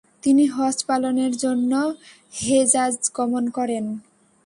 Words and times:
তিনি 0.23 0.43
হজ্জ 0.47 0.79
পালনের 0.83 1.33
জন্য 1.37 1.71
হেজাজ 2.33 2.95
গমন 3.13 3.45
করেন। 3.49 3.85